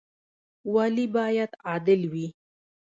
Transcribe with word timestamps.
والي 0.73 1.05
باید 1.15 1.51
عادل 1.67 2.01
وي 2.11 2.27